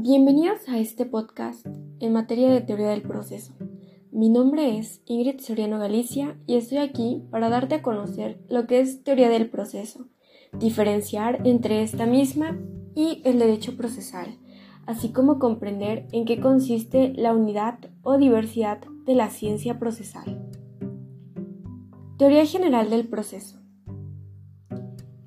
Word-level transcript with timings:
Bienvenidos 0.00 0.60
a 0.68 0.78
este 0.78 1.06
podcast 1.06 1.66
en 1.98 2.12
materia 2.12 2.48
de 2.52 2.60
teoría 2.60 2.90
del 2.90 3.02
proceso. 3.02 3.52
Mi 4.12 4.28
nombre 4.28 4.78
es 4.78 5.02
Ingrid 5.06 5.40
Soriano 5.40 5.80
Galicia 5.80 6.38
y 6.46 6.54
estoy 6.54 6.78
aquí 6.78 7.24
para 7.32 7.48
darte 7.48 7.74
a 7.74 7.82
conocer 7.82 8.40
lo 8.48 8.68
que 8.68 8.78
es 8.78 9.02
teoría 9.02 9.28
del 9.28 9.50
proceso, 9.50 10.06
diferenciar 10.52 11.44
entre 11.44 11.82
esta 11.82 12.06
misma 12.06 12.56
y 12.94 13.22
el 13.24 13.40
derecho 13.40 13.76
procesal, 13.76 14.38
así 14.86 15.10
como 15.10 15.40
comprender 15.40 16.06
en 16.12 16.26
qué 16.26 16.38
consiste 16.38 17.12
la 17.16 17.34
unidad 17.34 17.80
o 18.02 18.18
diversidad 18.18 18.78
de 19.04 19.16
la 19.16 19.30
ciencia 19.30 19.80
procesal. 19.80 20.48
Teoría 22.18 22.46
general 22.46 22.88
del 22.88 23.08
proceso. 23.08 23.57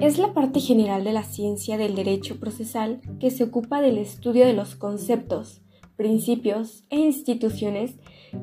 Es 0.01 0.17
la 0.17 0.33
parte 0.33 0.59
general 0.59 1.03
de 1.03 1.13
la 1.13 1.21
ciencia 1.21 1.77
del 1.77 1.93
derecho 1.93 2.39
procesal 2.39 3.01
que 3.19 3.29
se 3.29 3.43
ocupa 3.43 3.81
del 3.81 3.99
estudio 3.99 4.47
de 4.47 4.53
los 4.53 4.73
conceptos, 4.73 5.61
principios 5.95 6.85
e 6.89 6.97
instituciones 6.97 7.97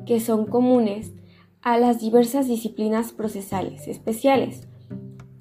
que 0.05 0.21
son 0.21 0.45
comunes 0.45 1.11
a 1.61 1.77
las 1.77 1.99
diversas 1.99 2.47
disciplinas 2.47 3.11
procesales 3.11 3.89
especiales. 3.89 4.69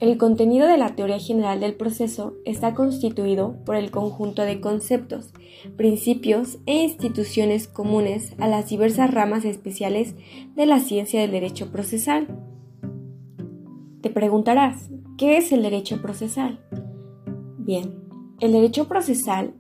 El 0.01 0.19
contenido 0.19 0.67
de 0.67 0.77
la 0.77 0.97
teoría 0.97 1.21
general 1.21 1.61
del 1.61 1.77
proceso 1.77 2.35
está 2.45 2.75
constituido 2.75 3.55
por 3.65 3.77
el 3.77 3.93
conjunto 3.93 4.43
de 4.43 4.61
conceptos, 4.61 5.33
principios 5.77 6.59
e 6.67 6.83
instituciones 6.83 7.69
comunes 7.69 8.35
a 8.39 8.49
las 8.49 8.69
diversas 8.69 9.15
ramas 9.15 9.45
especiales 9.45 10.17
de 10.57 10.67
la 10.67 10.81
ciencia 10.81 11.21
del 11.21 11.31
derecho 11.31 11.71
procesal. 11.71 12.27
Te 14.01 14.11
preguntarás, 14.11 14.91
¿Qué 15.19 15.37
es 15.37 15.51
el 15.51 15.63
derecho 15.63 16.01
procesal? 16.01 16.61
Bien, 17.59 18.05
el 18.39 18.53
derecho 18.53 18.87
procesal 18.87 19.53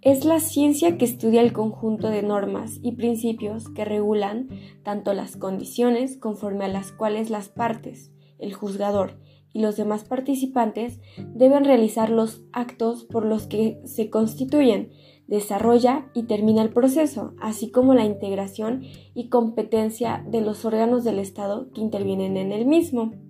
es 0.00 0.24
la 0.24 0.40
ciencia 0.40 0.98
que 0.98 1.04
estudia 1.04 1.42
el 1.42 1.52
conjunto 1.52 2.08
de 2.08 2.24
normas 2.24 2.80
y 2.82 2.96
principios 2.96 3.68
que 3.68 3.84
regulan 3.84 4.48
tanto 4.82 5.12
las 5.12 5.36
condiciones 5.36 6.16
conforme 6.16 6.64
a 6.64 6.68
las 6.68 6.90
cuales 6.90 7.30
las 7.30 7.48
partes, 7.48 8.10
el 8.40 8.52
juzgador 8.52 9.20
y 9.52 9.60
los 9.60 9.76
demás 9.76 10.02
participantes 10.02 10.98
deben 11.36 11.64
realizar 11.64 12.10
los 12.10 12.42
actos 12.52 13.04
por 13.04 13.24
los 13.24 13.46
que 13.46 13.80
se 13.84 14.10
constituyen, 14.10 14.90
desarrolla 15.28 16.10
y 16.14 16.24
termina 16.24 16.62
el 16.62 16.70
proceso, 16.70 17.34
así 17.40 17.70
como 17.70 17.94
la 17.94 18.06
integración 18.06 18.82
y 19.14 19.28
competencia 19.28 20.26
de 20.28 20.40
los 20.40 20.64
órganos 20.64 21.04
del 21.04 21.20
Estado 21.20 21.70
que 21.72 21.80
intervienen 21.80 22.36
en 22.36 22.50
el 22.50 22.66
mismo. 22.66 23.29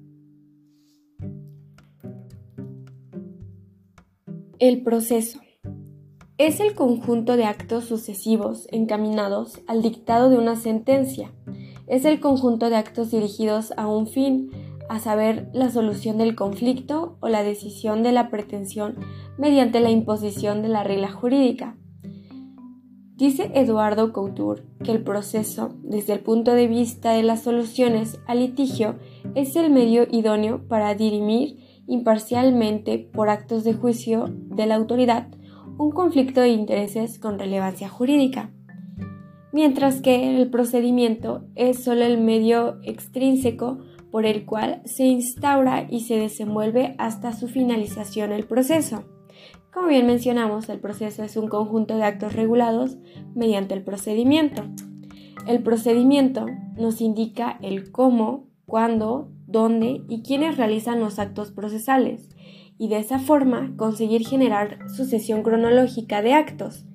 El 4.61 4.83
proceso 4.83 5.41
es 6.36 6.61
el 6.61 6.75
conjunto 6.75 7.39
de 7.39 7.44
actos 7.44 7.86
sucesivos 7.86 8.69
encaminados 8.70 9.58
al 9.66 9.80
dictado 9.80 10.28
de 10.28 10.36
una 10.36 10.55
sentencia. 10.55 11.33
Es 11.86 12.05
el 12.05 12.20
conjunto 12.20 12.69
de 12.69 12.77
actos 12.77 13.11
dirigidos 13.11 13.72
a 13.78 13.86
un 13.86 14.06
fin, 14.06 14.50
a 14.91 14.98
saber, 14.98 15.48
la 15.55 15.70
solución 15.70 16.19
del 16.19 16.36
conflicto 16.36 17.16
o 17.20 17.28
la 17.28 17.42
decisión 17.42 18.03
de 18.03 18.12
la 18.12 18.28
pretensión 18.28 18.97
mediante 19.38 19.81
la 19.81 19.91
imposición 19.91 20.61
de 20.61 20.69
la 20.69 20.84
regla 20.84 21.11
jurídica. 21.11 21.78
Dice 23.16 23.50
Eduardo 23.55 24.12
Couture 24.12 24.64
que 24.84 24.92
el 24.92 25.03
proceso, 25.03 25.75
desde 25.83 26.12
el 26.12 26.20
punto 26.20 26.53
de 26.53 26.66
vista 26.66 27.12
de 27.12 27.22
las 27.22 27.44
soluciones 27.44 28.20
al 28.27 28.41
litigio, 28.41 28.97
es 29.34 29.56
el 29.56 29.70
medio 29.70 30.06
idóneo 30.11 30.69
para 30.69 30.94
dirimir 30.94 31.80
imparcialmente 31.91 32.98
por 32.98 33.28
actos 33.28 33.64
de 33.64 33.74
juicio 33.74 34.27
de 34.30 34.64
la 34.66 34.77
autoridad 34.77 35.27
un 35.77 35.91
conflicto 35.91 36.41
de 36.41 36.50
intereses 36.50 37.19
con 37.19 37.38
relevancia 37.38 37.88
jurídica, 37.88 38.50
mientras 39.53 40.00
que 40.00 40.37
el 40.37 40.48
procedimiento 40.50 41.44
es 41.56 41.82
solo 41.82 42.04
el 42.04 42.20
medio 42.20 42.78
extrínseco 42.82 43.78
por 44.12 44.25
el 44.25 44.44
cual 44.44 44.82
se 44.84 45.04
instaura 45.04 45.87
y 45.91 46.00
se 46.00 46.16
desenvuelve 46.16 46.94
hasta 46.98 47.32
su 47.32 47.48
finalización 47.48 48.31
el 48.31 48.44
proceso. 48.44 49.04
Como 49.72 49.88
bien 49.88 50.06
mencionamos, 50.06 50.69
el 50.69 50.78
proceso 50.78 51.25
es 51.25 51.36
un 51.36 51.48
conjunto 51.48 51.97
de 51.97 52.04
actos 52.04 52.34
regulados 52.34 52.98
mediante 53.34 53.75
el 53.75 53.82
procedimiento. 53.82 54.62
El 55.47 55.62
procedimiento 55.62 56.47
nos 56.76 57.00
indica 57.00 57.59
el 57.62 57.91
cómo, 57.91 58.48
cuándo, 58.66 59.31
dónde 59.50 60.03
y 60.09 60.22
quiénes 60.22 60.56
realizan 60.56 61.00
los 61.00 61.19
actos 61.19 61.50
procesales, 61.50 62.28
y 62.78 62.88
de 62.88 62.99
esa 62.99 63.19
forma 63.19 63.75
conseguir 63.77 64.27
generar 64.27 64.78
sucesión 64.88 65.43
cronológica 65.43 66.22
de 66.22 66.33
actos. 66.33 66.87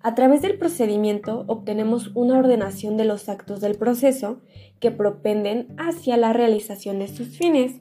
A 0.00 0.14
través 0.14 0.42
del 0.42 0.58
procedimiento 0.58 1.44
obtenemos 1.48 2.12
una 2.14 2.38
ordenación 2.38 2.96
de 2.96 3.04
los 3.04 3.28
actos 3.28 3.60
del 3.60 3.76
proceso 3.76 4.42
que 4.78 4.90
propenden 4.90 5.74
hacia 5.78 6.16
la 6.16 6.32
realización 6.32 6.98
de 6.98 7.08
sus 7.08 7.28
fines. 7.38 7.80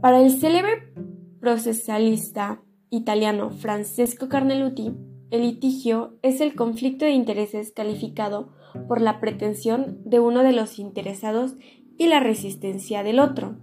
Para 0.00 0.20
el 0.20 0.30
célebre 0.32 0.92
procesalista 1.40 2.60
italiano 2.90 3.50
Francesco 3.50 4.28
Carneluti, 4.28 4.92
el 5.30 5.42
litigio 5.42 6.14
es 6.22 6.40
el 6.40 6.54
conflicto 6.54 7.04
de 7.04 7.10
intereses 7.12 7.72
calificado 7.72 8.48
por 8.86 9.00
la 9.00 9.20
pretensión 9.20 9.98
de 10.04 10.20
uno 10.20 10.42
de 10.42 10.52
los 10.52 10.78
interesados 10.78 11.56
y 11.98 12.06
la 12.06 12.20
resistencia 12.20 13.02
del 13.02 13.20
otro. 13.20 13.56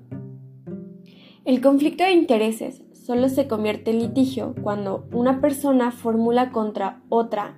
El 1.44 1.62
conflicto 1.62 2.04
de 2.04 2.12
intereses 2.12 2.84
solo 2.94 3.30
se 3.30 3.48
convierte 3.48 3.92
en 3.92 4.00
litigio 4.00 4.56
cuando 4.62 5.08
una 5.12 5.42
persona 5.42 5.92
formula 5.92 6.52
contra 6.52 7.02
otra 7.09 7.58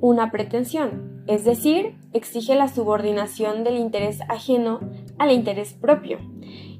una 0.00 0.30
pretensión, 0.30 1.22
es 1.26 1.44
decir, 1.44 1.96
exige 2.12 2.54
la 2.54 2.68
subordinación 2.68 3.64
del 3.64 3.78
interés 3.78 4.20
ajeno 4.28 4.80
al 5.18 5.32
interés 5.32 5.72
propio, 5.72 6.18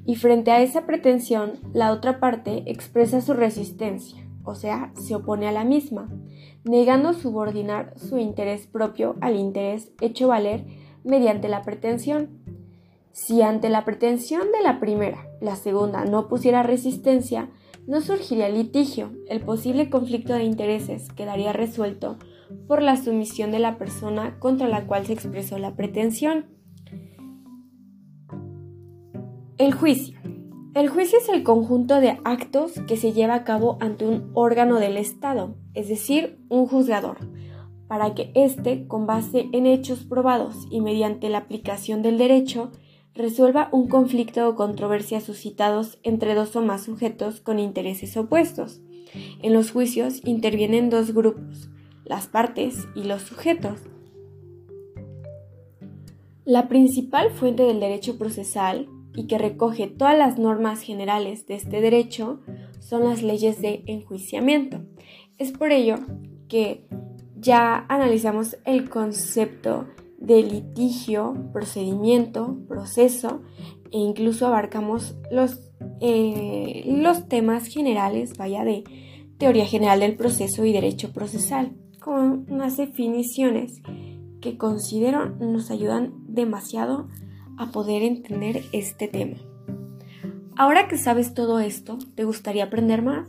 y 0.05 0.15
frente 0.15 0.51
a 0.51 0.61
esa 0.61 0.85
pretensión 0.85 1.59
la 1.73 1.91
otra 1.91 2.19
parte 2.19 2.63
expresa 2.67 3.21
su 3.21 3.33
resistencia, 3.33 4.26
o 4.47 4.55
sea, 4.55 4.91
se 4.95 5.15
opone 5.15 5.47
a 5.47 5.51
la 5.51 5.63
misma, 5.63 6.09
negando 6.63 7.13
subordinar 7.13 7.93
su 7.97 8.17
interés 8.17 8.67
propio 8.67 9.15
al 9.21 9.35
interés 9.35 9.91
hecho 10.01 10.27
valer 10.27 10.65
mediante 11.03 11.49
la 11.49 11.63
pretensión. 11.63 12.39
Si 13.11 13.41
ante 13.41 13.69
la 13.69 13.83
pretensión 13.83 14.51
de 14.51 14.61
la 14.63 14.79
primera, 14.79 15.27
la 15.41 15.55
segunda 15.55 16.05
no 16.05 16.27
pusiera 16.27 16.63
resistencia, 16.63 17.49
no 17.87 18.01
surgiría 18.01 18.49
litigio, 18.49 19.11
el 19.27 19.41
posible 19.41 19.89
conflicto 19.89 20.33
de 20.33 20.43
intereses 20.43 21.09
quedaría 21.13 21.53
resuelto 21.53 22.17
por 22.67 22.81
la 22.81 22.97
sumisión 22.97 23.51
de 23.51 23.59
la 23.59 23.77
persona 23.77 24.39
contra 24.39 24.67
la 24.67 24.85
cual 24.85 25.05
se 25.05 25.13
expresó 25.13 25.57
la 25.57 25.75
pretensión. 25.75 26.45
El 29.57 29.73
juicio. 29.73 30.16
El 30.73 30.89
juicio 30.89 31.17
es 31.19 31.29
el 31.29 31.43
conjunto 31.43 31.99
de 31.99 32.19
actos 32.23 32.73
que 32.87 32.97
se 32.97 33.13
lleva 33.13 33.35
a 33.35 33.43
cabo 33.43 33.77
ante 33.79 34.05
un 34.05 34.31
órgano 34.33 34.79
del 34.79 34.97
Estado, 34.97 35.55
es 35.73 35.87
decir, 35.87 36.39
un 36.49 36.67
juzgador, 36.67 37.17
para 37.87 38.13
que 38.13 38.31
éste, 38.35 38.85
con 38.87 39.07
base 39.07 39.49
en 39.53 39.65
hechos 39.65 40.03
probados 40.03 40.67
y 40.69 40.81
mediante 40.81 41.29
la 41.29 41.39
aplicación 41.39 42.01
del 42.01 42.17
derecho, 42.17 42.71
resuelva 43.15 43.69
un 43.71 43.87
conflicto 43.87 44.47
o 44.47 44.55
controversia 44.55 45.19
suscitados 45.21 45.97
entre 46.03 46.35
dos 46.35 46.55
o 46.55 46.61
más 46.61 46.83
sujetos 46.83 47.41
con 47.41 47.57
intereses 47.57 48.15
opuestos. 48.15 48.81
En 49.41 49.53
los 49.53 49.71
juicios 49.71 50.21
intervienen 50.25 50.89
dos 50.89 51.13
grupos, 51.13 51.69
las 52.05 52.27
partes 52.27 52.87
y 52.93 53.03
los 53.03 53.23
sujetos. 53.23 53.79
La 56.45 56.67
principal 56.67 57.31
fuente 57.31 57.63
del 57.63 57.79
derecho 57.79 58.17
procesal 58.17 58.87
y 59.17 59.25
que 59.25 59.39
recoge 59.39 59.87
todas 59.87 60.15
las 60.15 60.37
normas 60.37 60.81
generales 60.81 61.47
de 61.47 61.55
este 61.55 61.81
derecho 61.81 62.39
son 62.79 63.03
las 63.03 63.23
leyes 63.23 63.59
de 63.59 63.83
enjuiciamiento. 63.87 64.81
Es 65.39 65.51
por 65.51 65.71
ello 65.71 65.95
que 66.47 66.85
ya 67.35 67.83
analizamos 67.89 68.57
el 68.63 68.91
concepto 68.91 69.87
de 70.19 70.43
litigio, 70.43 71.49
procedimiento, 71.51 72.59
proceso 72.67 73.41
e 73.91 73.97
incluso 73.97 74.45
abarcamos 74.45 75.15
los, 75.31 75.61
eh, 75.99 76.83
los 76.85 77.27
temas 77.27 77.65
generales, 77.65 78.37
vaya, 78.37 78.63
de 78.63 78.83
teoría 79.39 79.65
general 79.65 80.01
del 80.01 80.15
proceso 80.15 80.63
y 80.63 80.73
derecho 80.73 81.11
procesal, 81.11 81.75
con 81.99 82.45
unas 82.51 82.77
definiciones 82.77 83.81
que 84.41 84.59
considero 84.59 85.27
nos 85.39 85.71
ayudan 85.71 86.13
demasiado 86.27 87.07
a 87.57 87.71
poder 87.71 88.03
entender 88.03 88.63
este 88.71 89.07
tema. 89.07 89.37
Ahora 90.55 90.87
que 90.87 90.97
sabes 90.97 91.33
todo 91.33 91.59
esto, 91.59 91.97
¿te 92.15 92.23
gustaría 92.23 92.65
aprender 92.65 93.01
más? 93.01 93.27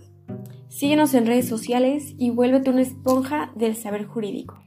Síguenos 0.69 1.14
en 1.14 1.26
redes 1.26 1.48
sociales 1.48 2.14
y 2.19 2.30
vuélvete 2.30 2.70
una 2.70 2.82
esponja 2.82 3.52
del 3.54 3.75
saber 3.75 4.06
jurídico. 4.06 4.62